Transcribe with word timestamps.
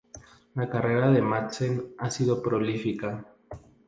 La 0.59 0.67
carrera 0.67 1.11
de 1.11 1.21
Madsen 1.21 1.93
ha 1.99 2.09
sido 2.09 2.41
prolífica. 2.41 3.23